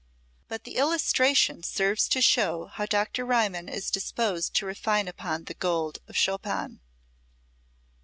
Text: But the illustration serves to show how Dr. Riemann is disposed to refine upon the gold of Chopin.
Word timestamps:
But 0.47 0.63
the 0.63 0.77
illustration 0.77 1.61
serves 1.61 2.07
to 2.07 2.21
show 2.23 2.71
how 2.73 2.87
Dr. 2.87 3.23
Riemann 3.23 3.69
is 3.69 3.91
disposed 3.91 4.55
to 4.55 4.65
refine 4.65 5.07
upon 5.07 5.43
the 5.43 5.53
gold 5.53 5.99
of 6.07 6.17
Chopin. 6.17 6.79